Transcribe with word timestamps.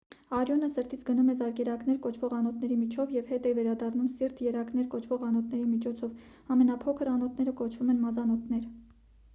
արյունը 0.35 0.67
սրտից 0.75 1.01
գնում 1.09 1.27
է 1.33 1.33
զարկերակներ 1.41 1.99
կոչվող 2.05 2.33
անոթների 2.37 2.77
միջոցով 2.79 3.13
և 3.17 3.29
հետ 3.35 3.45
է 3.51 3.51
վերադառնում 3.59 4.09
սիրտ 4.15 4.43
երակներ 4.47 4.89
կոչվող 4.97 5.29
անոթների 5.29 5.69
միջոցով 5.77 6.27
ամենափոքր 6.57 7.15
անոթները 7.17 7.57
կոչվում 7.63 7.95
են 7.97 8.03
մազանոթներ 8.09 8.69